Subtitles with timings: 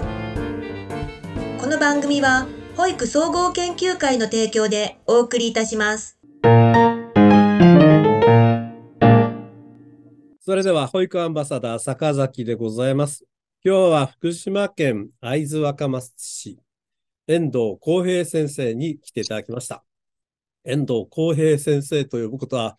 [0.00, 2.46] この番組は
[2.76, 6.18] 保育総合研究会の提供でお送りいたします。
[10.40, 13.24] それでは保育アンバサダー坂崎でございます。
[13.64, 16.58] 今日は福島県会津若松市
[17.26, 19.84] 遠藤康平先生に来ていただきました。
[20.64, 22.78] 遠藤康平先生と呼ぶことは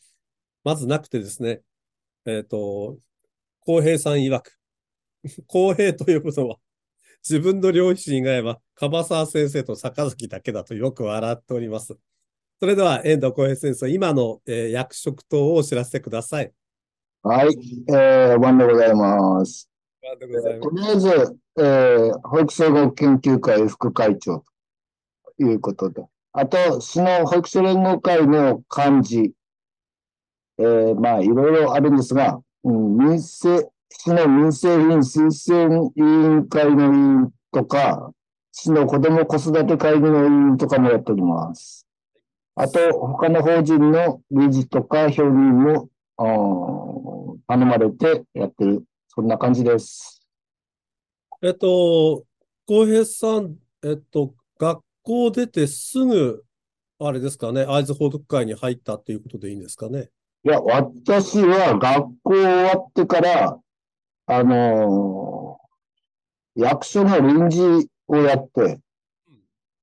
[0.64, 1.62] まずなくてですね
[2.26, 2.98] えっ、ー、と
[3.68, 4.58] 康平さん曰く。
[5.48, 6.58] 公平というのは、
[7.28, 11.98] 自分の両親以外は、樺沢先生と坂崎だけだとよく笑っております。
[12.60, 16.54] それでは、遠藤浩平先生、今の、えー、役職等をお知らせください。
[17.24, 17.58] はい、
[17.90, 19.68] えー、ワンでございます。
[20.20, 24.44] とりあえず、えー、保育総合研究会副会長
[25.40, 29.32] ということで、あと、市の保育所連合会の幹事、
[30.60, 33.68] えー、まあ、いろいろあるんですが、うん、民生、
[33.98, 38.12] 市の民生委員推薦委員会の委員とか、
[38.52, 41.88] 市の子ども子育て会議の委員とかもやっております。
[42.56, 45.90] あと、他の法人の理事とか評議員も
[47.48, 48.84] 頼まれてやってる。
[49.08, 50.22] そんな感じです。
[51.42, 52.24] えっと、
[52.68, 56.44] 浩平さん、えっと、学校出てすぐ、
[57.00, 60.10] あれですかね、会津報徳会に入ったっていうことでいいんですかね。
[60.46, 63.60] いや、私は学校終わってから、
[64.28, 68.80] あのー、役所の臨時をやって、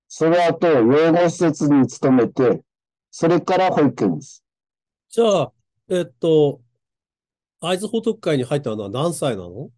[0.08, 2.62] その後、養護施設に勤めて、
[3.10, 4.44] それから保育園です。
[5.08, 5.52] じゃあ、
[5.88, 6.60] えっと、
[7.60, 9.70] 会津報徳会に入ったのは何歳なの？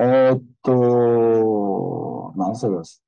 [0.00, 3.02] えー、っと、何歳です？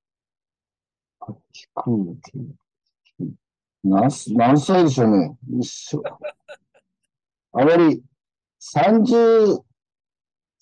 [3.85, 5.37] 何何歳でしょうね。
[5.61, 6.03] 一緒。
[7.53, 8.03] あまり、
[8.61, 9.59] 30、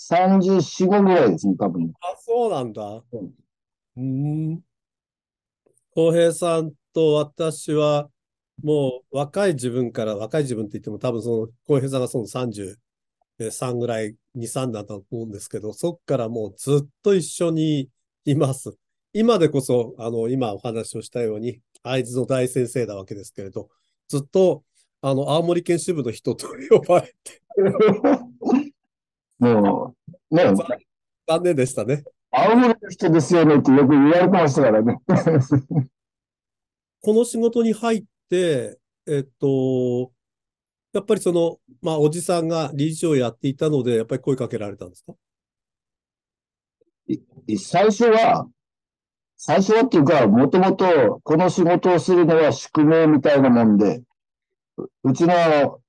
[0.08, 1.92] 34、5ぐらいですね、多分。
[2.00, 3.02] あ、そうなんだ。
[3.96, 4.60] うん。
[5.94, 8.10] 浩平さんと私は、
[8.62, 17.88] もう若い自分から、若い自分って言っても多分その、浩平さんがその33ぐらい、2、3だと思うんですけど、そっからもうずっと一緒に
[18.24, 18.76] います。
[19.12, 23.68] 今でこそ、あの、今お話をしたように、会津の大先生なわけですけれど、
[24.08, 24.64] ずっと、
[25.00, 27.40] あの、青森県支部の人と呼ばれて
[29.38, 29.93] もう、
[30.34, 30.44] ね。
[31.26, 32.04] 残念でしたね。
[32.30, 34.98] 青森の人ですよねってよく言われてましたからね。
[37.00, 40.10] この仕事に入って、えっと、
[40.92, 45.14] やっぱりその、まあ、おじさんが理事をやっていたので、やっぱり声かけられたんですか？
[47.58, 48.48] 最初は、
[49.36, 54.02] 最初はっていうか、もともとこの仕事をするのは宿命みたいなもんで、
[55.02, 55.80] うちの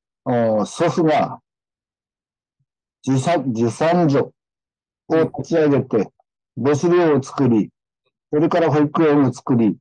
[0.66, 1.40] 祖父が
[3.08, 4.34] 受産受産所
[5.08, 6.10] を立ち上げて、
[6.58, 7.70] 母子寮を作り、
[8.32, 9.78] それから保育園を作り、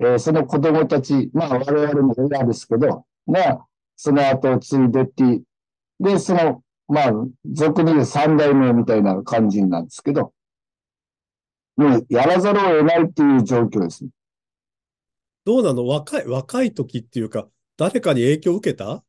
[0.00, 3.64] えー、その子供たち、まあ我々も親ですけど、が、
[3.96, 5.42] その後を継いでって、
[5.98, 7.12] で、その、まあ、
[7.50, 10.32] 俗に言う三代目みたいな感じなんですけど、
[11.76, 14.10] もうやらざるを得ないっていう状況ですね。
[15.44, 15.86] どうなの？
[15.86, 19.02] 若い、若い時っていうか、誰かに影響を受けた？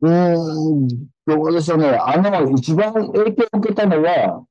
[0.00, 0.88] うん、
[1.26, 1.88] どうでしょうね。
[1.88, 4.44] あの、一番影響を受けたのは、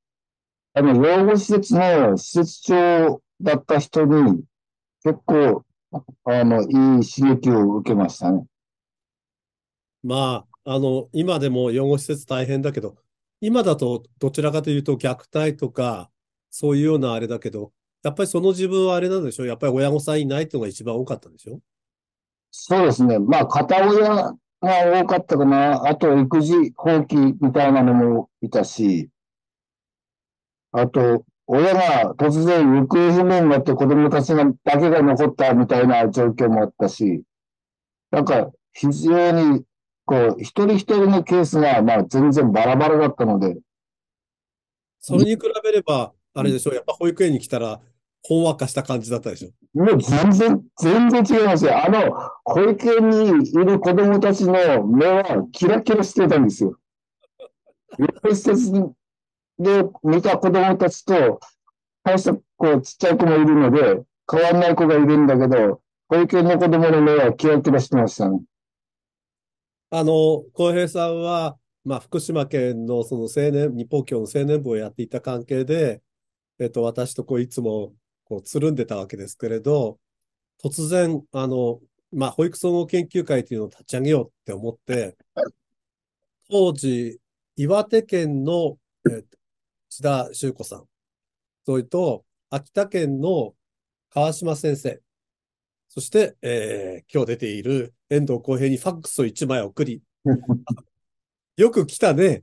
[0.73, 4.43] あの、養護施設の施設長だった人に、
[5.03, 5.63] 結構、
[6.25, 6.69] あの、いい
[7.09, 8.45] 刺激を受けましたね。
[10.03, 12.97] まあ、あの、今でも養護施設大変だけど、
[13.39, 16.09] 今だとどちらかというと虐待とか、
[16.49, 17.71] そういうようなあれだけど、
[18.03, 19.47] やっぱりその自分はあれなんでしょう？
[19.47, 21.59] やっぱり親御さんいないっていうのが一番多かったんでしょ？
[22.51, 23.19] そうですね。
[23.19, 25.87] まあ、片親が多かったかな。
[25.87, 29.09] あと、育児放棄みたいなのもいたし、
[30.71, 37.23] あと、親が突然行方不明になって子供たちがだけが残ったみたいな状況もあったし、
[38.11, 39.63] なんか、非常に、
[40.05, 43.57] こう、一人一人のケースが、まあ、全然バラバラだったので。
[44.99, 47.81] それに比べれば、あれでしょう、やっぱ保育園に来たら、
[48.29, 49.79] ほんわかした感じだったでしょ？
[49.79, 51.81] もう全然、全然違いますよ。
[51.81, 52.11] あの、
[52.43, 56.77] 保育園にいる子供たちの目はキラキラしてたんですよ。
[58.29, 58.73] 施設
[59.57, 61.39] で見た子供たちと、
[62.03, 68.41] 大したこちっちゃい子もいるので、変わんない子がいるんだけど、保育園の子供の目はキラキラしてましたね。
[69.89, 76.01] あの、浩平さんは、まあ、福島県のその青年、日本教の青年部をやっていた関係で、
[76.59, 77.93] えっと、私とこういつも
[78.27, 79.99] こう、つるんでたわけですけれど、
[80.61, 81.79] 突然、あの、
[82.11, 85.15] まあ、保育総合研究会というのを立ち上げようって思って、
[86.49, 87.19] 当時、
[87.55, 88.77] 岩手県の、
[89.09, 89.23] え
[89.89, 90.85] 内田修子さん。
[91.65, 93.53] それと、秋田県の
[94.09, 95.01] 川島先生。
[95.87, 100.01] そして、えー、今日出ている遠藤浩平にファックスを1枚送り。
[101.55, 102.41] よく来たね。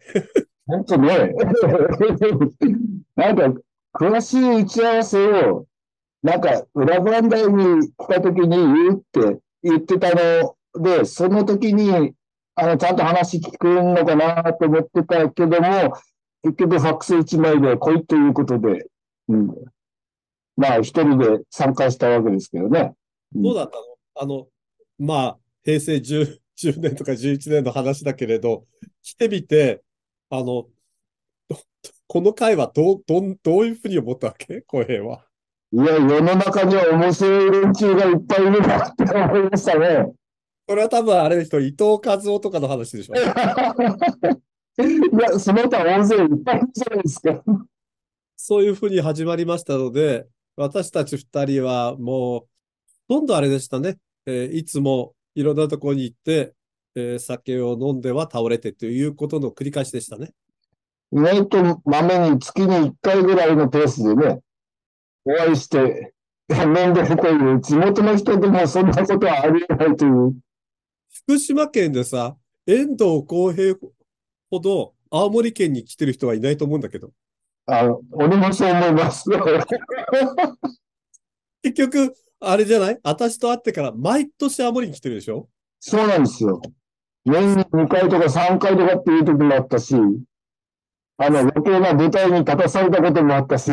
[0.66, 1.32] 本当ね。
[3.14, 3.54] なんか、
[3.94, 5.66] 詳しい打ち合わせを、
[6.24, 12.14] なんか、裏番台に来た時に言うって言ってたので、その時に、
[12.54, 15.92] あの、ちゃんと話聞くのかなと思ってたけども、
[16.42, 18.86] 結局ファックス1枚で来いということで、
[19.28, 19.54] うん。
[20.56, 22.94] まあ、一人で参加したわけですけどね。
[23.34, 23.84] どうだったの？
[24.14, 24.46] あの、
[24.98, 28.64] まあ、平成 10, 10年とか11年の話だけれど、
[29.02, 29.82] 来てみて、
[30.30, 30.68] あの、
[32.06, 34.62] この回はどう、どう、どういうふうに思ったわけ？
[34.62, 35.26] 小平は。
[35.74, 40.06] いや、世の中には面白い連中がいっぱいいるなって思いましたね。
[40.68, 43.14] それは多分あれでしょ、伊藤和夫とかの話でしょ。
[43.16, 43.34] いや、
[45.40, 47.42] その他大勢いっぱいいるじゃないですか。
[48.36, 52.44] そういうふうに始まりましたので、私たち二人はもう、
[53.08, 53.98] ほとんどあれでしたね。
[54.26, 56.54] えー、いつもいろんなところに行って、
[56.94, 60.34] えー、酒を飲んでは倒れてということの繰り返しでしたね。
[61.12, 64.38] 意外とまめに月に1回ぐらいのペースでね、
[65.24, 66.12] お会いして、
[66.50, 70.34] 飲んでるという、地元の人でもそんなことはありえないという。
[71.26, 72.36] 福島県でさ、
[72.66, 73.74] 遠藤浩平
[74.50, 77.10] ほど青森県に来てる人はいないと思うんだけど。
[77.66, 79.24] あ俺もそう思います。
[81.62, 83.00] 結局、あれじゃない？
[83.02, 85.48] 私と会ってから毎年青森に来てるでしょ？
[85.80, 86.60] そうなんですよ。
[87.24, 89.94] 年に2回とか3回とかっていう時もあったし、
[91.16, 93.72] あの、余計な舞台に立たされたこともあったし。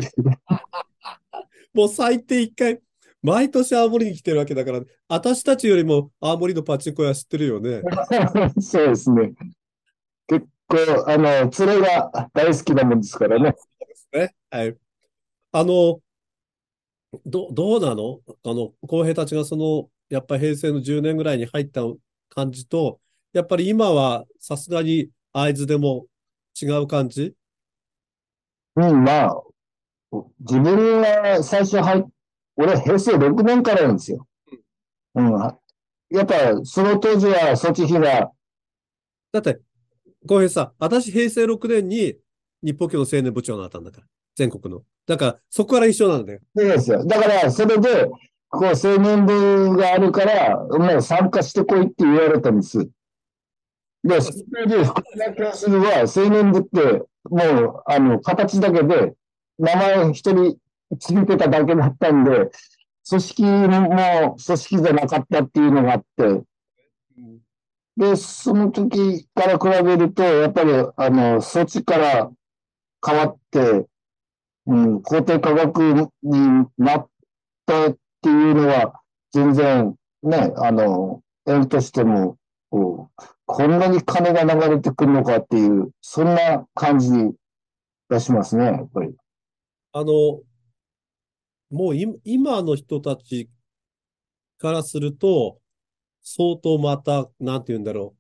[1.74, 2.82] もう最低1回、
[3.22, 7.82] 毎年青森に来てるわけだから、私たちよりも青森のパチンコ屋知ってるよね。
[8.60, 9.34] そうですね。
[10.28, 10.78] 結構、
[11.08, 13.54] あの、連れが大好きなもんですからね。
[13.58, 14.36] そうですね。
[14.50, 14.78] はい。
[15.52, 16.00] あの、
[17.26, 18.22] ど、どうなの？
[18.44, 21.82] あの、公平たちがその、やっぱり平成の10年ぐらいに入った
[22.30, 23.00] 感じと、
[23.34, 26.06] やっぱり今はさすがに会津でも
[26.62, 27.34] 違う感じ？
[28.76, 29.42] うん、まあ、
[30.40, 32.04] 自分は最初入っ、
[32.58, 34.28] 俺平成6年からなんですよ。
[35.16, 35.32] うん。
[36.10, 38.32] やっぱその当時はそっち日が。
[39.32, 39.60] だって、
[40.28, 42.16] 公平さ、私平成6年に
[42.64, 44.08] 日本教の青年部長になったんだから。
[44.36, 44.82] 全国の。
[45.08, 46.40] だから、そこから一緒なんだよ。
[46.56, 47.06] そうですよ。
[47.06, 48.06] だから、それで、
[48.50, 52.90] こう、青年部があるから、もう参加してこいって言われたんです。
[54.04, 57.44] で、それで、福田教授は、青年部って、も
[57.80, 59.14] う、あの、形だけで、
[59.62, 60.58] 名前一人
[61.00, 62.52] つけてただけだったんで、
[63.08, 66.42] 組織も組織じゃなかったっていうのがあって、
[67.96, 72.32] で、その時から比べると、やっぱり、あの、そっちから
[73.06, 73.88] 変わって、
[74.66, 77.08] うん、肯定科学になっ
[77.66, 79.00] たっていうのは、
[79.32, 82.38] 全然ね、あの、縁としても、
[82.72, 87.12] こう、こんなに金が流れてくるのかっていう、そんな感じ
[88.10, 89.16] がしますね、やっぱり。
[89.94, 90.42] あの、
[91.70, 93.50] もう今の人たち
[94.58, 95.60] からすると、
[96.22, 98.16] 相当また、なんて言うんだろ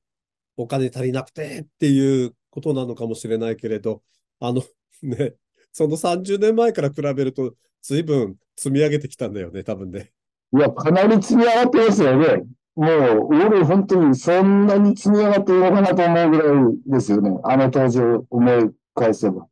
[0.57, 4.01] う、お金足りなくてっていうことなのかもしれないけれど、
[4.39, 4.63] あの、
[5.03, 5.35] ね、
[5.71, 10.11] その30年前から比べると、随分積み上げてきたんだよね、多分ね。
[10.53, 12.43] いや、かなり積み上がってますよね。
[12.75, 17.39] もう、俺、本当にそんなに積み上がっていいのかなと思うぐらいですよね。
[17.43, 19.47] あの当時を思い返せば。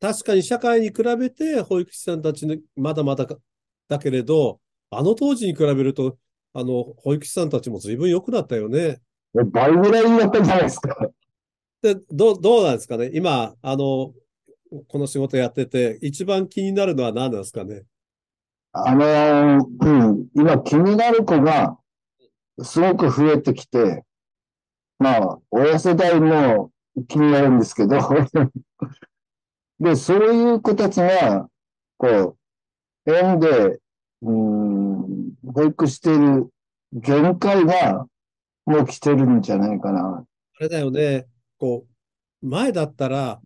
[0.00, 3.26] 確かに社会に比べて、保育士さんたちにまだまだ
[3.88, 6.16] だけれど、あの当時に比べると、
[6.54, 9.00] あの、保育士さんたちも随分良くなったよね。
[9.34, 10.96] 倍ぐらいになったんじゃないですか。
[11.82, 14.12] で、どう、どうなんですかね今、あの、
[14.88, 17.82] この仕事やってて、一番気になるのは何なんですかね
[18.72, 21.76] あのー、うん、今気になる子が
[22.62, 24.04] すごく増えてきて、
[24.98, 26.70] まあ、親世代も
[27.08, 27.98] 気になるんですけど
[29.80, 31.48] で、そういう子たちが、
[31.96, 32.36] こ
[33.06, 33.78] う、園で、
[34.22, 36.50] うん、保育している
[36.92, 38.06] 限界が
[38.66, 40.24] もう来てるんじゃないかな。
[40.58, 41.26] あれだよね、
[41.58, 41.86] こ
[42.42, 43.40] う、前だったら、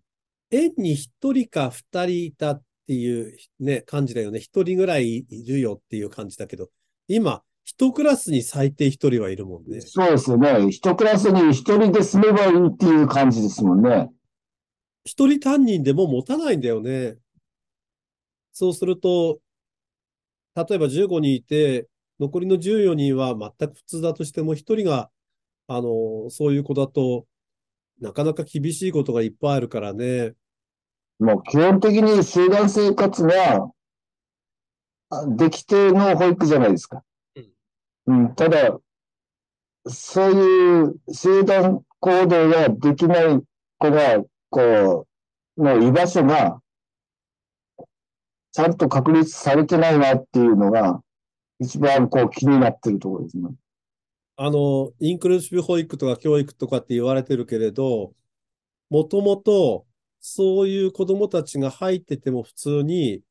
[0.51, 4.41] 園に一人か二人いたっていうね、感じだよね。
[4.41, 6.69] 一人ぐらいいるよっていう感じだけど、
[7.07, 9.81] 今、一クラスに最低一人はいるもんね。
[9.81, 10.69] そうですよね。
[10.69, 14.11] 一クラスに一人で住めばいいっていう感じですもんね。
[15.05, 17.17] 一人担任でも持たないんだよね。
[18.53, 19.41] そうすると、
[20.55, 21.89] 例えば15人いて、
[22.21, 25.11] 残りの14人は全く普通だとしても、一人が、
[25.67, 27.27] あの、そういう子だと
[28.01, 30.35] なかなか厳しいことがいっぱいあるからね。
[31.19, 33.71] もう基本的に集団生活が
[35.37, 37.03] できての保育じゃないですか。
[38.07, 38.79] うん、ただ、
[39.87, 43.41] そういう集団行動ができない
[43.79, 44.23] 子が、
[44.55, 45.07] こ
[45.57, 46.61] う、の居場所が、
[48.53, 51.03] ちゃんと確立されてないなっていうのが、
[51.59, 53.49] 一番こう気になってるところですね。
[54.37, 58.13] あの、インクルーシブ保育とか教育とかって言われてるけれど、
[58.91, 59.87] もともと
[60.21, 63.23] そういう子供たちが入ってても普通に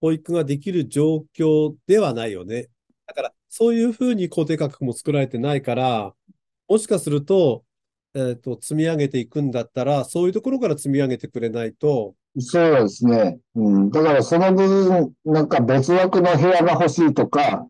[0.00, 2.68] 保育ができる状況ではないよね。
[3.06, 6.12] だから、そういうふうに固定価格も作られてないから、
[6.68, 7.64] もしかすると、
[8.14, 12.14] えっ、ー、と、積み上げていくんだったら、そういうところから積み上げてくれないと。
[12.38, 13.38] そうですね。
[13.54, 13.90] うん。
[13.90, 17.66] だからその分、なんか別枠の部屋が欲しいとか、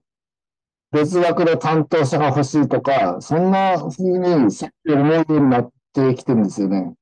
[0.92, 6.94] 別枠の担当者が欲しいとか、そんな風にさっき思うようになってきてるんですよね。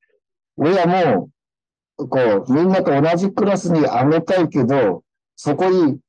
[0.57, 1.29] 親も、
[1.97, 2.07] こ
[2.47, 5.03] う、みんなと同じクラスに上げたいけど、
[5.35, 5.99] そこに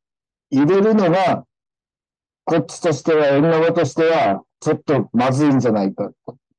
[0.51, 1.45] 入れるのが、
[2.45, 6.13] こっちとしては、縁側としては、ちょっとまずいんじゃないか。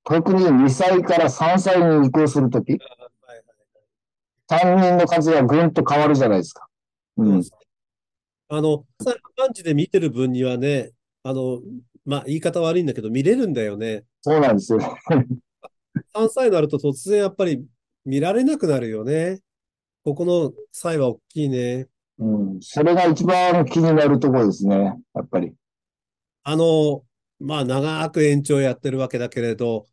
[0.04, 2.78] 特に2歳から3歳に移行するとき、
[4.48, 6.68] 担任の数がぐんと変わるじゃないですか。
[7.18, 7.42] うん。
[8.50, 10.92] あの、3時で見てる分にはね、
[11.24, 11.62] あの、
[12.06, 14.04] まあ、言い方悪いんだけど、見れるんだよね。
[14.22, 14.80] そうなんですよ。
[16.16, 17.66] 3歳になると突然やっぱり
[18.06, 19.40] 見られなくなるよね。
[20.04, 21.88] ここの差異は大きいね。
[22.20, 22.26] う
[22.58, 25.54] ん、それが一番気になるところですね、やっぱり。
[26.44, 27.04] あの、
[27.40, 29.86] まあ、長く延長やってるわけだけれど、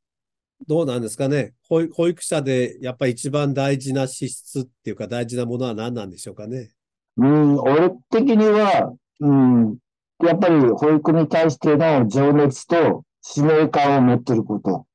[0.66, 1.54] どうなんですかね？
[1.68, 1.86] 保。
[1.88, 6.70] 保育者でやっぱり一番大事な資質っていうか大事なものは何なんでしょうかね？
[7.16, 9.78] うん、俺的には、うん、
[10.24, 14.86] やっぱり保育に対しての情熱と使命感を持ってること。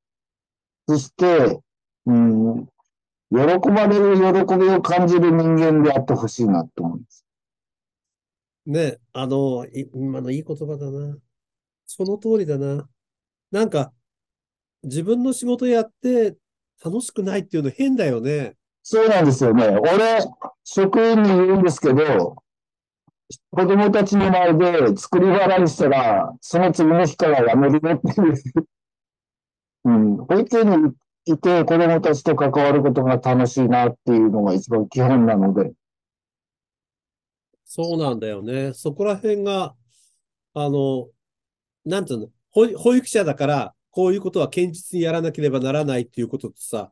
[0.87, 1.59] そして、
[2.05, 2.65] うん、
[3.31, 3.37] 喜
[3.69, 7.25] ばれる喜びを感じる人間であってほしいなと思います。
[8.67, 11.17] ね、あの、今のいい言葉だな。
[11.85, 12.87] その通りだな。
[13.51, 13.93] なんか、
[14.85, 16.35] 自分の仕事やって
[16.83, 18.55] 楽しくないっていうの変だよね。
[18.83, 19.65] そうなんですよね。
[19.67, 20.19] 俺、
[20.63, 22.35] 職員に言うんですけど、
[23.49, 28.35] 子供たちの前で作り笑いしたら、その次の日からやめるよっていう。
[29.85, 30.17] うん。
[30.17, 30.91] 保育園に
[31.25, 35.73] いて子供たちと関わることが楽しいなっていうのが一番基本なので。
[37.65, 38.73] そうなんだよね。
[38.73, 39.75] そこら辺が、
[40.53, 41.09] あの、
[41.83, 46.91] なんていうの、保育者だから、こういうことは堅実にやらなければならないっていうこととさ、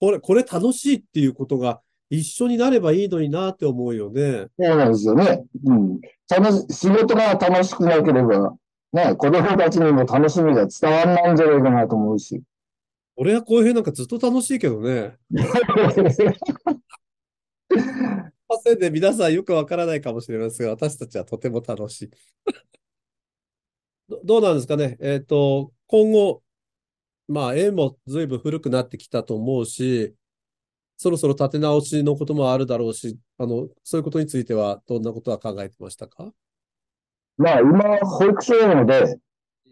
[0.00, 4.46] これ、これ楽しいっていうことが一緒になればいいのになって思うよね。
[4.58, 5.44] そうなんですよね。
[5.66, 6.00] うん。
[6.26, 8.56] 楽し、仕事が楽しくなければ、
[8.94, 12.42] ね、子供たちにも楽しみが伝わらないんじゃないかなと思うし。
[13.16, 15.18] 俺はこういうなんかずっと楽しいけどね。
[18.64, 22.10] せんで皆さんよくわからないかもしれませんが、私たちはとても楽しい。
[24.08, 24.96] どどうなんですかね？
[25.00, 26.42] えっ、ー、と、今後、
[27.28, 30.14] まあ、絵も随分古くなってきたと思うし、
[30.96, 36.30] そろそろ立て直しのこともあるだろうし、あの、そういうことについては、どんなことは考えてましたか？
[37.36, 39.18] まあ、今、保育所なので、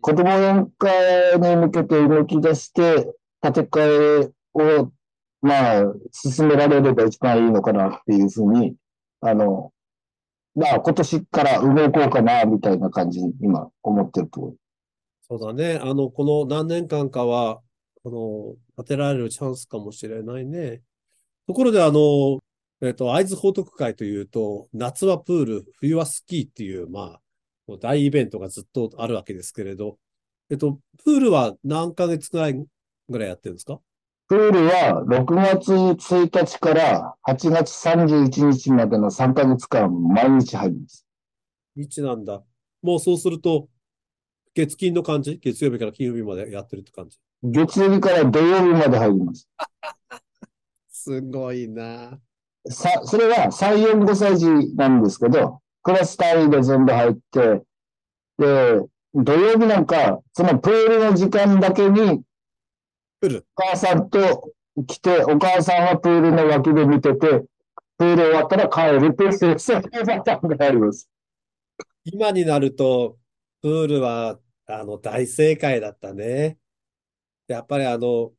[0.00, 4.92] 子供園会に向けて動き出して、建て替えを、
[5.42, 8.75] まあ、進められれば一番いいのかなっていうふうに、
[9.20, 9.73] あの、
[10.54, 14.54] まあ、今年から動こうかな、みたいな感じに今思ってるところ。
[15.28, 15.78] そうだね。
[15.83, 17.61] あの、この何年間かは、
[18.04, 20.83] あの、当てられるチャンスかもしれないね。
[21.49, 22.40] ところで、あの、
[22.80, 27.18] えっ、と、会津報徳会というと、夏はプール、冬はスキーっていう、ま
[27.68, 29.99] あ、大イベントがずっとあるわけですけれど、
[30.50, 32.64] えっと、プールは何ヶ月ぐらい
[33.09, 33.80] ぐらいやってるんですか？
[34.28, 41.06] プールは6月1日から8月31日までの3ヶ月間毎日入ります。
[41.76, 42.42] 日なんだ。
[42.83, 43.68] もうそうすると、
[44.56, 49.48] 月金の感じ月曜日から金曜日までやってるって感じ月曜日から土曜日まで入ります。
[50.88, 52.18] すごいな
[52.68, 57.62] さ、それは3、4、5歳児なんですけど、クラス単位で全部入って、
[58.38, 58.80] で、
[59.14, 62.22] 土曜日なんか、そのプールの時間だけに。
[63.22, 64.52] お母さんと
[64.86, 67.44] 来て、お母さんはプールの脇で見てて、
[67.98, 71.08] プール終わったら帰るっていう、そういうパターンがあります。
[72.04, 73.16] 今になると、
[73.62, 76.58] プールは、あの、大正解だったね。
[77.49, 78.32] やっぱりあの、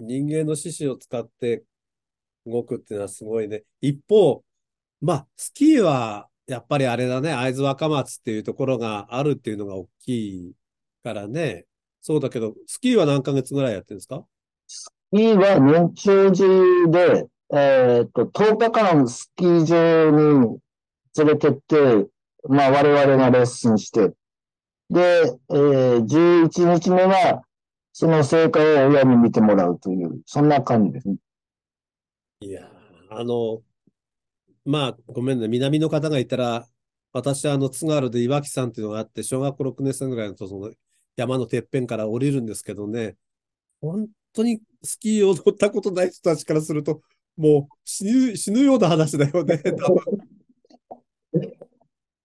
[0.00, 1.64] 人間の四肢を使って
[2.46, 3.64] 動くっていうのはすごいね。
[3.80, 4.42] 一方、
[5.00, 10.08] まあ、スキーは、やっぱりあれだね、会津若松っていうところがあるっていうのが大き
[10.48, 10.52] い
[11.04, 11.66] からね。
[12.00, 14.24] そうだけど、スキーは何ヶ月ぐらいやってるんですか？
[14.66, 16.44] スキーは年長時
[16.90, 20.58] で、えっと、10日間スキー場に
[21.16, 22.08] 連れてって、
[22.48, 24.12] まあ我々がレッスンして、
[24.92, 27.42] で、えー、11日目は、
[27.92, 31.16] その成果を親に見てもらうという、そんな感じですね。
[32.40, 32.70] いや、
[33.10, 33.62] あの、
[34.64, 36.68] まあ、ごめんね、南の方がいたら、
[37.12, 40.70] 私はあの津軽で岩木山っていうのがあって、小学校6年生ぐらいのとその
[41.16, 43.16] 山のてっぺんから降りるんですけどね、
[43.80, 47.00] 本当にスキーを乗ったことない人たちからすると、
[47.36, 49.62] もう死ぬ死ぬような話だよね、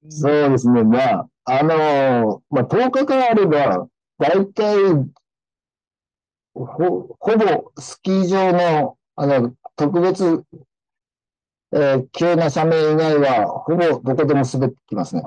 [0.10, 0.84] そうですね。
[0.84, 3.88] まあ、あの、まあ、10日間あれば、
[4.20, 4.78] だいたい、
[6.54, 10.44] ほ、ほぼスキー場の、あの、特別
[11.74, 15.24] えー、急な斜面以外は、ほぼどこでも滑ってきますね。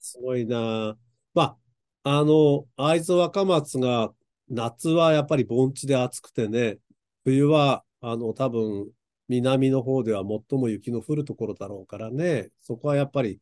[0.00, 0.96] すごいな
[1.34, 1.56] ま
[2.04, 4.10] あ、あの、会津若松が、
[4.48, 6.78] 夏はやっぱり盆地で暑くてね、
[7.24, 8.90] 冬は、あの、多分、
[9.28, 13.38] 南の方では最も雪の降るところだろうからね、そこはやっぱり、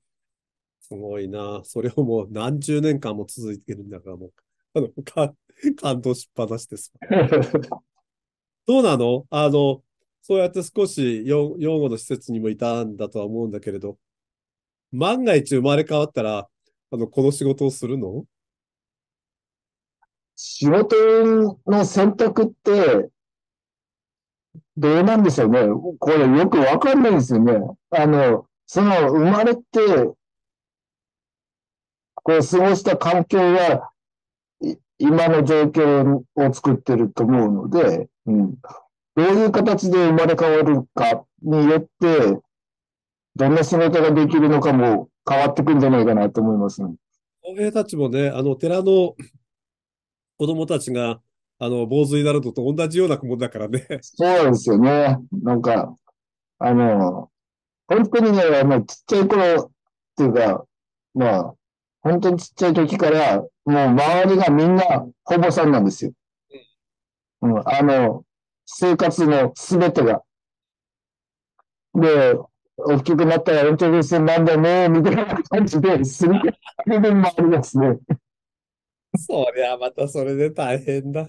[0.90, 4.32] すごいなそれをもう何十年間も続いてるんだから、もう、
[4.75, 5.32] あの、か
[5.80, 6.92] 感動しっぱなしです。
[8.66, 9.25] どうなの？
[9.30, 9.82] あの、
[10.23, 13.99] そうやって少し養護の施設にもいたんだとは思うんだけれど、
[14.90, 16.49] 万が一生まれ変わったら、
[16.90, 18.25] あの、この仕事をするの？
[20.35, 20.97] 仕事
[21.66, 23.09] の選択って、
[24.76, 25.61] どうなんでしょうね。
[25.99, 27.52] これよくわかんないですよね。
[27.90, 29.62] あの、その生まれて、
[32.22, 33.90] こう過ごした環境が、
[34.98, 38.54] 今の状況を作ってると思うので、うん。
[39.16, 42.40] どういう形で生まれ変わるかによって、
[43.36, 46.94] どんな仕事ができるのかも変わってくるんじゃないかなと思いますね。
[47.42, 49.14] 公平たちもね、あの、寺の
[50.36, 51.21] 子供たちが、
[51.58, 53.86] あの、坊主になるのと同じようなもんだからね。
[54.02, 55.18] そうですよね。
[55.42, 55.95] なんか、
[56.58, 57.30] あの、
[57.88, 59.71] 本当にね、あの、ちっちゃい頃っ
[60.16, 60.64] ていうか、
[61.14, 61.54] まあ、
[62.02, 66.13] 本当にちっちゃい時から、もう周りがみんなほぼさんなんですよ。
[67.43, 68.25] うん、あの、
[68.65, 70.23] 生活のすべてが。
[71.95, 72.34] で、
[72.76, 76.32] 大きくなったら延長線なんだね、みたいな感じで、すり
[76.86, 77.99] 部分もありますね。
[79.17, 81.28] そりゃまたそれで大変だ。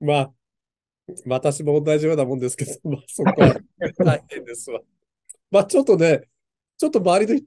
[0.00, 0.32] まあ、
[1.26, 3.56] 私も同じようなもんですけど、まあそこは
[4.04, 4.80] 大変ですわ。
[5.50, 6.22] まあちょっとね、
[6.76, 7.40] ちょっと周りの、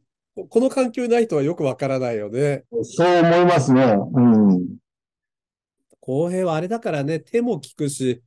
[0.50, 2.65] この環境にない人はよくわからないよね。
[2.84, 3.84] そう思いますね。
[4.13, 4.78] うん。
[6.00, 8.21] 公平はあれだからね、手も利くし、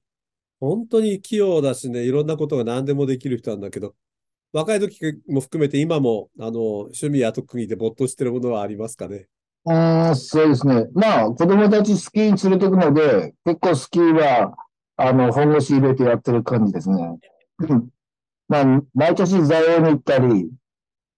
[0.59, 3.95] 本当に器用だしね、いろんなことが何でもできる人なんだけど、
[4.53, 9.29] 若い時も含めて今も、あの、趣味や特技で没頭してるものはありますかね。
[9.65, 10.89] ああ、そうですね。
[10.93, 14.55] まあ、子供たちスキーに連れてくので、結構スキーは、
[14.97, 17.19] あの、本腰入れてやってる感じですね。
[18.49, 20.51] まあ、毎年座王に行ったり、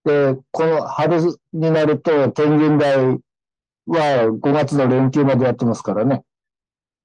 [0.04, 1.20] で、この春
[1.52, 2.96] になると、天神台
[3.86, 6.24] は5月の連休までやってますからね。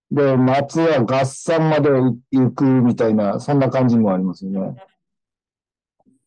[0.09, 1.89] で、夏は合算まで
[2.31, 4.83] 行くみたいな、そんな感じもありますよね。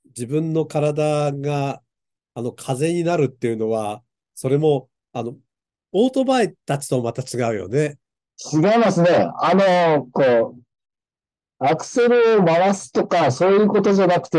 [0.09, 1.83] 自分の体が、
[2.35, 4.03] あの、風になるっていうのは、
[4.35, 5.35] それも、あの、
[5.93, 7.99] オートバイたちとまた違うよね。
[8.53, 9.29] 違いますね。
[9.39, 10.63] あの、こう、
[11.59, 14.39] アクセルを回すとか、そういうことじゃなくて、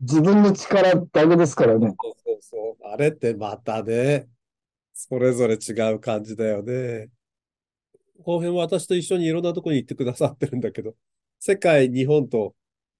[0.00, 1.94] 自分の力だけですからね。
[2.00, 2.86] そうそうそう。
[2.92, 4.28] あれってまたね、
[4.92, 7.08] それぞれ違う感じだよね。
[8.22, 10.94] 後編は私と一緒にいろんなとこに行ってくださってるんだけど、
[11.38, 12.54] 世界、日本と、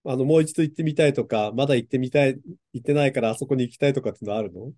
[0.04, 2.38] あの、もう一度行ってみたいとか、まだ行ってみたい、
[2.72, 4.72] 行ってないからあそこに行きたいとかってのあるの？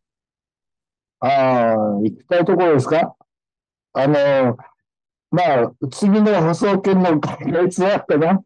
[1.20, 3.14] ああ、行きたいところですか？
[3.92, 4.56] あの、
[5.30, 8.42] まあ、次の放送権の海外ツアーかな。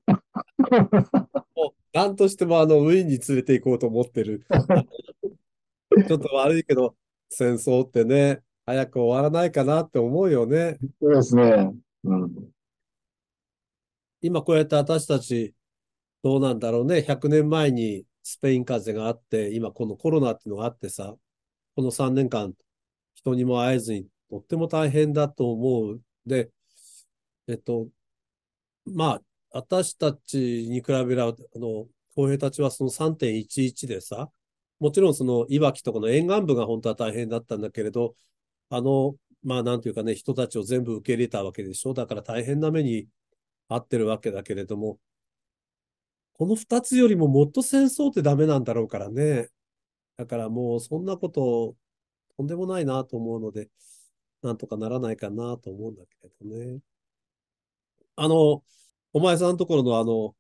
[1.92, 4.44] なんとしてもあの、ウィーンに連れて行こうと思ってる。
[6.08, 6.96] ちょっと悪いけど、
[7.28, 10.78] 戦争ってね、早く終わらないかなって思うよね。
[11.00, 11.72] そうですね。
[12.04, 12.52] うん、
[14.20, 15.54] 今こうやって私たち、
[16.22, 17.02] どうなんだろうね。
[17.02, 21.14] 100年前にスペイン風邪があって、今このコロナっていうのがあってさ、
[21.74, 22.54] この3年間、
[23.14, 26.00] 人にも会えずに、とっても大変だと思う。
[26.26, 26.50] で、
[27.48, 27.88] えっと、
[28.86, 29.22] まあ、
[29.52, 34.30] 私たちに比べれば、あの、公平たちはその3.11でさ、
[34.80, 38.14] もちろんそのいわきとかの沿岸部が本当は大変だったんだけれど、
[38.70, 41.94] あの、まあ、なんていうかね、人たちを全部受け入れたわけでしょ。
[41.94, 43.06] だから大変な目に
[43.68, 44.98] 遭ってるわけだけれども、
[46.34, 49.48] この二つよりももっと戦争ってダメなんだろうからね。
[50.16, 51.76] だからもうそんなこと
[52.36, 53.68] とんでもないなと思うので、
[54.42, 56.80] なんとかならないかなと思うんだけれどね。
[58.16, 58.62] あの、
[59.12, 60.34] お前さんのところのあの、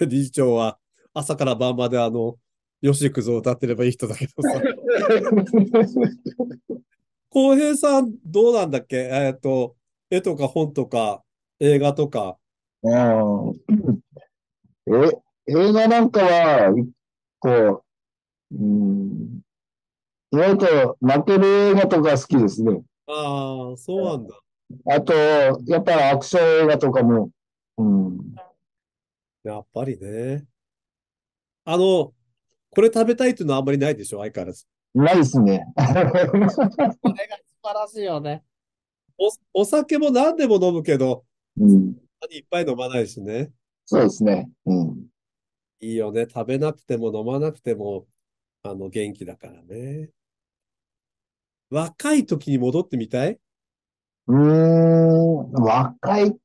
[0.06, 0.78] 理事長は
[1.14, 2.36] 朝から晩まであの、
[2.82, 4.60] 吉幾三を歌ってればいい人だけどさ。
[7.30, 8.96] 浩平さん、どうなんだっけ？
[8.96, 9.76] えっ、と、
[10.10, 11.22] 絵とか本とか
[11.60, 12.36] 映画とか。
[12.82, 12.94] うん、
[14.86, 15.10] え、
[15.48, 16.74] 映画なんかは、
[17.40, 17.82] こ
[18.50, 19.40] う、うん、
[20.32, 22.82] 意外と泣ける映画とか好きですね。
[23.06, 24.38] ああ、そうなんだ。
[24.94, 27.30] あと、やっぱりアクション映画とかも、
[27.78, 28.34] うん。
[29.44, 30.44] やっぱりね。
[31.64, 32.12] あの、
[32.70, 34.18] これ食べたいっていうのはあんまりないでしょ？
[34.20, 34.66] 相変わらず。
[34.94, 35.64] ないですね。
[35.76, 36.64] これが素
[37.62, 38.42] 晴らしいよね。
[39.16, 41.24] お、お酒も何でも飲むけど、
[41.58, 41.96] うん。
[42.30, 43.52] いっぱい飲まないしね。
[43.84, 44.50] そうですね。
[44.66, 45.06] うん。
[45.80, 46.26] いいよね。
[46.28, 48.06] 食べなくても飲まなくても、
[48.62, 50.10] あの、元気だからね。
[51.70, 53.38] 若い時に戻ってみたい？
[54.26, 56.38] うーん、若いって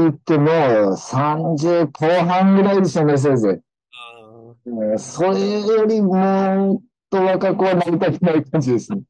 [0.00, 0.50] 言っても、
[0.96, 3.60] 30後半ぐらいでしょうね、先生。
[3.92, 9.02] あそれよりもっと若くはなりたくない感じですね。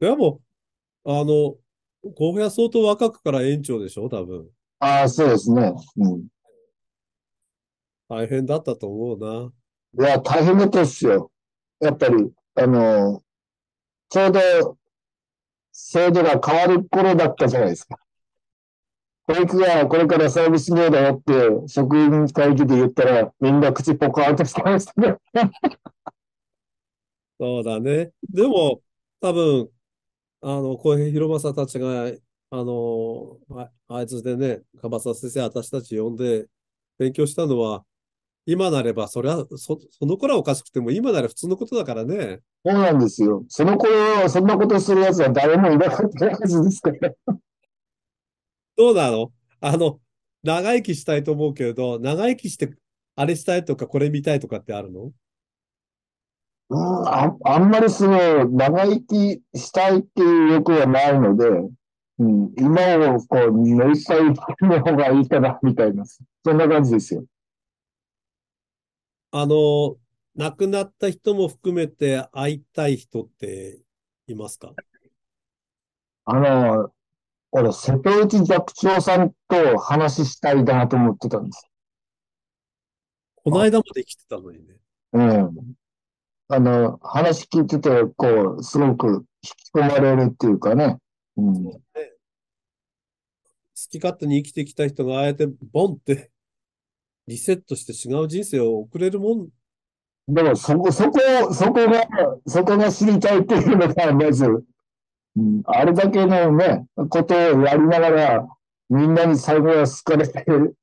[0.00, 0.40] でも、
[1.04, 1.56] あの、
[2.14, 4.48] 小部屋相当若くから園長でしょ多分。
[4.80, 5.72] ああ、そうですね。
[5.96, 6.26] うん。
[8.08, 10.06] 大変だったと思うな。
[10.06, 11.30] いや、大変だったですよ。
[11.80, 13.22] やっぱり、あの、
[14.08, 14.78] ちょうど
[15.72, 17.98] 制度が変わる頃だったじゃないですか。
[19.28, 25.16] 保育がこれからサービス業だよって職員会議で言ったらみんな口ポカーンとしてましたね。
[27.38, 28.10] そうだね。
[28.32, 28.80] でも、
[29.20, 29.68] 多分、
[30.40, 32.06] あの、小平弘正たちが、
[32.50, 36.46] あの、ああいつでね、樺沢先生、私たち呼んで
[36.98, 37.84] 勉強したのは、
[38.46, 42.40] 今なれば、それは、そ、その頃はおかしくても、今なら普通のことだからね。
[42.64, 43.44] そうなんですよ。
[43.48, 47.12] その頃、そんなことするやつは誰もいなかったはずですから。
[48.78, 49.32] どうなの？
[49.60, 49.98] あの、
[50.44, 52.72] 長生きしたいと思うけれど、長生きして、
[53.16, 55.10] あれしたいとか、これ見たいとかってあるの？
[56.70, 61.48] うん、あ、あんまりその、長生きしたいっていう欲はないので、
[62.20, 67.24] うん、今をこう、目いっぱい生きる方がいいかな、みたいな、そんな感じですよ。
[69.32, 69.96] あの、
[70.36, 73.80] 亡くなった人も含めて会いたい人って
[74.28, 74.72] いますか？
[76.26, 76.92] あの、
[77.50, 81.68] 俺、瀬戸内寂聴さんと話したいなと思ってたんです。
[83.36, 84.74] この間まで生きてたのにね。
[85.12, 85.74] うん。
[86.48, 90.98] あの、話聞いてて、こう、すごく引き込まれるっていうかね。
[91.36, 91.64] うん。
[91.64, 91.80] 好
[93.90, 96.30] き勝手に生きてきた人があえてボンって
[97.26, 99.48] リセットして違う人生を送れるもん。
[100.28, 101.18] でも、そこ、そこ、
[101.54, 102.06] そこが、
[102.46, 104.64] そこが知りたいっていうのが、まず、うん、
[105.66, 108.48] あれだけのね、ことをやりながら、
[108.88, 110.76] みんなに最後は好かれてる。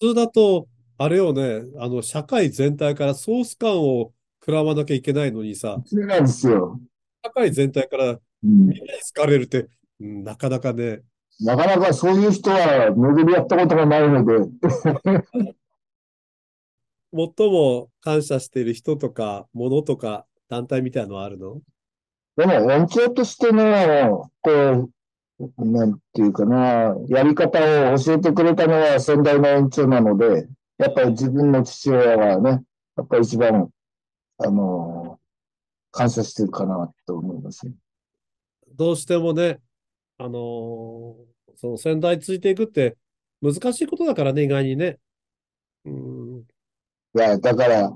[0.00, 0.66] 普通だと、
[0.98, 5.80] あれをね、あの、社会全体からソース感を食らわなきゃいけないのにさ。
[5.84, 6.80] そうなんですよ。
[7.24, 8.80] 社会全体からみんなに
[9.14, 9.68] 好かれるって、
[10.00, 11.02] うん、なかなかね。
[11.40, 14.34] なかなかそういう人は巡り合ったことがないので。
[17.12, 21.60] 最も感謝している人とか、ものとか、団体みたいなのはあるの？
[22.40, 24.90] でも、延長としての、こう、
[25.58, 27.58] なんていうかな、やり方
[27.92, 30.48] を教えてくれたのは先代の延長なので、
[30.78, 32.62] やっぱり自分の父親がね、
[32.96, 33.68] やっぱり一番、
[34.38, 35.20] あの、
[35.90, 37.74] 感謝してるかなと思いますね。
[38.74, 39.60] どうしてもね、
[40.16, 42.96] あのー、その先代ついていくって
[43.42, 44.98] 難しいことだからね、意外にね。
[45.84, 46.38] うん
[47.14, 47.92] いや、だから、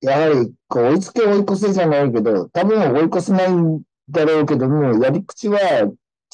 [0.00, 5.58] やはり、こう、追いつけ追い越せじゃないけど、多分追い越せないんだろうけども、やり口は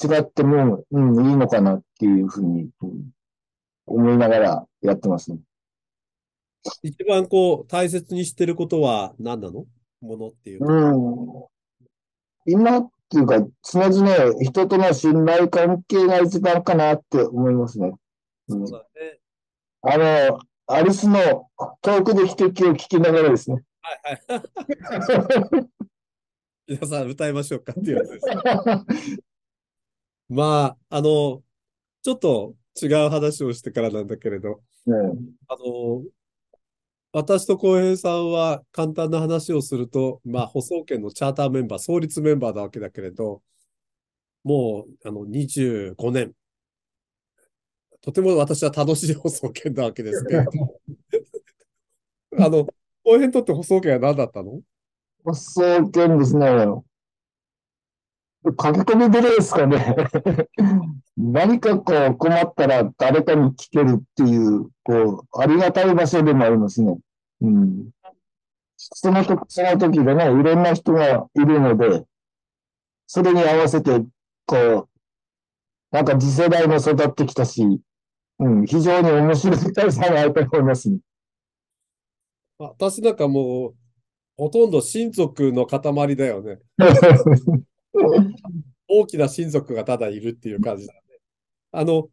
[0.03, 3.11] 違っても、うん、いいのかなっていうふうに、うん、
[3.87, 5.39] 思いながらやってますね。
[6.83, 9.65] 一番こう、大切にしてることは何なの？
[10.01, 10.65] ものっていう。
[10.65, 11.47] うん。
[12.47, 17.93] 今っていうか、常々人との信頼関係が一番かなって思いますね。
[18.49, 19.19] うん、そうだね。
[19.83, 20.41] あの、
[20.73, 21.51] アリスの
[21.83, 23.63] 遠くで汽笛を聞きながらですね。
[23.83, 25.69] はいはい。
[26.67, 28.27] 皆さん歌いましょうかっていうやつです。
[30.31, 31.43] まあ、あの、
[32.03, 36.05] ちょっと違う話をしてからなんだけれど、うん、あの、
[37.13, 43.43] 私と浩平さんは簡単な話をすると、まあ、舗装研のチャーターメンバー、創立メンバーなわけだけれど、
[44.43, 46.33] もう、あの、25年、
[48.03, 50.51] とても私は楽しい放送権なわけですけれど。
[52.45, 52.67] あの、
[53.05, 54.61] 後編にとって放送権は何だったの？
[55.25, 56.47] 放送権ですね。
[58.45, 59.95] 書き込みでですかね。
[61.17, 66.99] 何かこう困ったら誰かに聞けるっていう、こう、ありがたい場所でもありますね。
[67.43, 67.91] うん。
[68.77, 72.05] その時、その時でね、いろんな人がいるので、
[73.07, 74.05] それに合わせて、
[74.45, 74.89] こう、
[75.93, 77.81] なんか次世代も育ってきたし、
[78.39, 80.99] うん、非常に面白い大会があると思いますね。
[82.59, 83.75] 私なんかもう、
[84.37, 86.59] ほとんど親族の塊だよね。
[88.89, 91.01] 大きな親族がただいるっていう感じだね。
[91.73, 92.09] あの、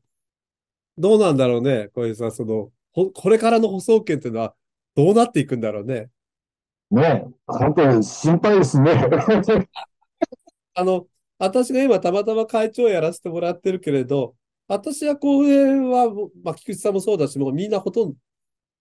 [0.98, 4.56] どうなんだろうね、小池さん、その、これからの舗装権っていうのは
[4.96, 6.10] どうなっていくんだろうね。
[6.92, 8.92] ね本当に心配ですね。
[10.74, 14.36] あの、私が今たまたま会長をやらせてもらってるけれど、
[14.70, 18.18] 私は公園は、まあ、菊池さんもそうだし、もうみんなほとんど、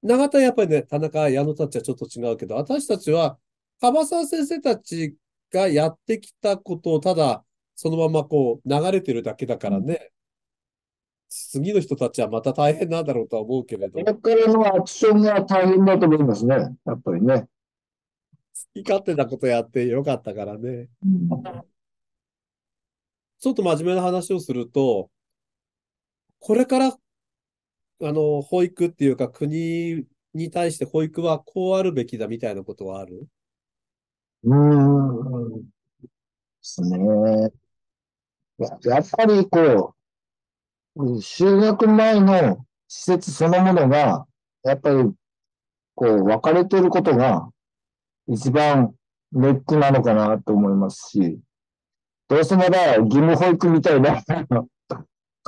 [0.02, 3.38] 永田やっぱりね、田中、矢野たちはちょっと違うけど、私たちは、
[3.80, 5.16] 樺沢先生たち
[5.50, 7.42] がやってきたことをただ、
[7.74, 10.12] そのままこう、流れてるだけだからね。
[11.30, 13.98] 次の人たちはまた大変なんだろうとは思うけれど。
[13.98, 16.54] これからのアクションが大変だと思いますね。
[16.84, 17.40] やっぱりね。
[17.40, 17.48] 好
[18.74, 20.88] き勝手なことやってよかったからね。
[21.02, 21.28] うん
[23.40, 25.10] ちょっと真面目な話をすると、
[26.40, 26.98] これから、あ
[28.00, 33.26] の、保育っていうか国に対して保育はこうあるべきだみたいなことはある？
[34.44, 35.62] うーん。
[35.62, 35.68] で
[36.62, 37.50] すね。
[38.58, 39.94] やっぱりこ
[40.96, 44.26] う、就学前の施設そのものが、
[44.64, 45.12] やっぱり、
[45.94, 47.48] こう、分かれてることが、
[48.28, 48.94] 一番
[49.32, 51.40] ネックなのかなと思いますし、
[52.28, 54.22] どうせなら義務保育みたいな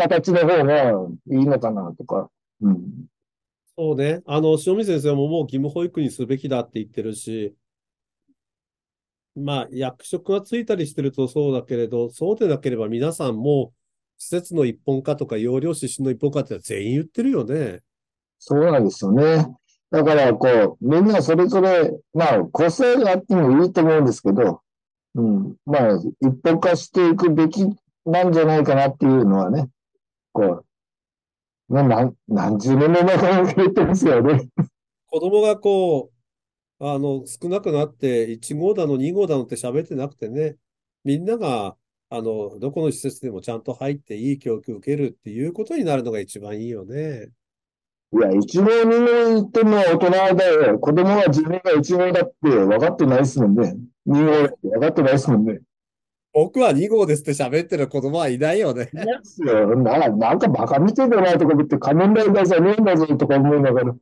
[0.08, 2.30] 形の方がいいのかなとか。
[2.62, 3.06] うん、
[3.76, 4.22] そうね。
[4.26, 7.54] あの、塩見先生ももう義務保育にすべきだって言ってるし、
[9.36, 13.72] まあ、役職がついたりしてるとそうだけれど、そうでなければ皆さんも
[14.18, 17.80] 施設の一本化とか容量指針の一本化って全員言ってるよね。
[18.38, 19.46] そうなんですよね。
[19.90, 24.62] だから、こう、みんなそれぞれ、まあ、個性があってもいいと思うんですけど、
[25.14, 25.56] うん。
[25.66, 27.64] まあ、一本化していくべき
[28.06, 29.68] なんじゃないかなっていうのはね、
[30.32, 30.64] こ
[31.68, 34.48] う、まあ、何何十年も前から言ってますよね。
[35.06, 36.10] 子供がこ
[36.80, 40.56] う、あの、少なくなって、1号だの2号だのって喋ってなくてね、
[41.04, 41.76] みんなが、
[42.08, 47.28] あの、どこの施設でもちゃんと入っていい教育を受けるっていうことになるのが一番いいよね。
[48.12, 50.78] いや、一号、二号言っても大人だよ。
[50.80, 53.76] 子供は自分が一号だって分かってないですもんね。
[54.06, 55.60] 二号って分かってないですもんね。
[56.32, 58.88] 僕は2号ですって喋ってる子供はいないよね。
[58.92, 59.76] いますよ。
[59.76, 63.94] ななんかバカ見てんだなとか言って仮面ライダーじゃねえんだぞとか思いながら。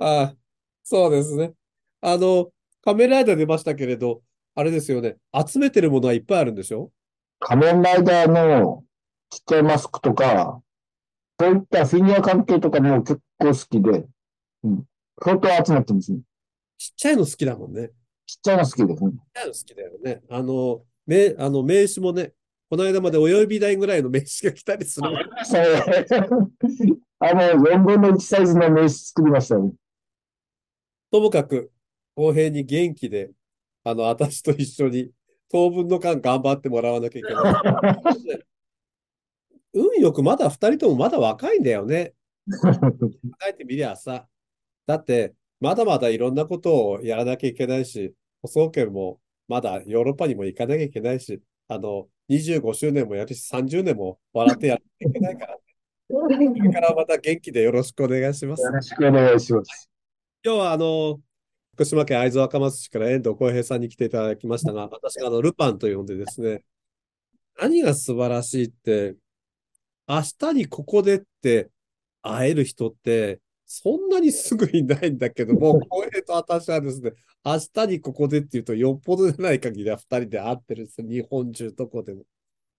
[0.00, 0.34] ああ、
[0.82, 1.52] そうですね。
[2.00, 2.50] あの、
[2.82, 4.22] 仮面ライダー出ましたけれど、
[4.54, 5.16] あれですよね。
[5.46, 6.90] 集めてるものはいっぱいあるんでしょ？
[7.38, 8.82] 仮面ライダーの
[9.30, 10.60] ちっちゃいマスクとか、
[11.38, 14.06] そういったフィギュア関係とかも結構好きで、
[14.64, 14.84] うん。
[15.22, 16.20] 相当集まってますね。
[16.76, 17.90] ちっちゃいの好きだもんね。
[18.26, 19.10] ちっちゃいの好きですね。
[19.10, 20.22] ちっちゃいの好きだよね。
[20.30, 22.32] あの、名、あの、名刺もね、
[22.68, 25.08] この間まで親指台ぐらいの名刺が来たりする。
[27.18, 29.72] あの、4分の1サイズの名刺作りましたね。
[31.10, 31.72] ともかく、
[32.14, 33.32] 公平に元気で、
[33.82, 35.10] あの、私と一緒に
[35.50, 38.44] 当分の間頑張ってもらわなきゃいけない。
[39.74, 42.14] 運よくまだ二人ともまだ若いんだよね。
[42.62, 42.70] 考
[43.48, 44.28] えてみりゃさ。
[44.86, 49.20] だって、まだまだいろんなことをやらなきゃいけないし、舗装券も
[49.50, 55.60] まだヨーロッパにも行かなきゃいけないし、あの、25周年もやるし、30年も笑ってやらなきゃいけないからね。
[56.08, 58.62] これからまた元気でよろしくお願いします。
[58.62, 59.90] よろしくお願いします。
[60.44, 61.20] 今日はあの、
[61.74, 66.62] 福島県会津若松市から遠藤浩平さんに来ていただきましたが、私があのルパンと呼んでですね、
[67.60, 69.16] 何が素晴らしいって、
[70.06, 71.70] 明日にここでって
[72.22, 73.40] 会える人って、
[73.72, 77.12] そんなにすぐいないんだけど も、浩平と私はですね、
[77.44, 82.24] 明日にここでって言うと、よっぽどでない限りは二人で会ってるんです日本中どこでも。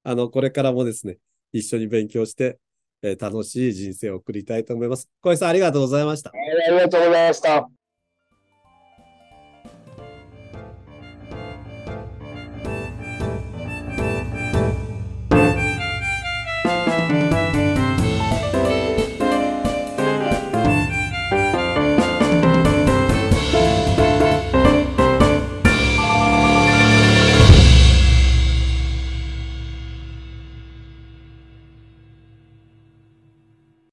[0.04, 1.17] あの、これからもですね、
[1.54, 2.60] 一緒に勉強して、
[3.01, 5.10] えー、楽しい人生を送りたいと思います。
[5.21, 6.32] 小平さん、ありがとうございました。
[6.32, 7.81] ありがとうございました。